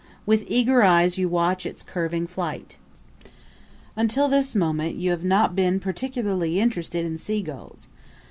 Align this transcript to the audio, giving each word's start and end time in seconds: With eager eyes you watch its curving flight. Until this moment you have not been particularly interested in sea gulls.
With 0.25 0.45
eager 0.47 0.81
eyes 0.81 1.19
you 1.19 1.29
watch 1.29 1.63
its 1.63 1.83
curving 1.83 2.25
flight. 2.25 2.79
Until 3.95 4.27
this 4.27 4.55
moment 4.55 4.95
you 4.95 5.11
have 5.11 5.23
not 5.23 5.55
been 5.55 5.79
particularly 5.79 6.59
interested 6.59 7.05
in 7.05 7.19
sea 7.19 7.43
gulls. 7.43 7.87